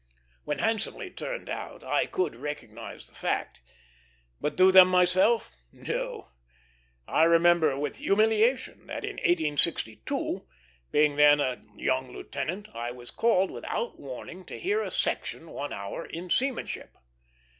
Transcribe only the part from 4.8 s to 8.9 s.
myself, no. I remember with humiliation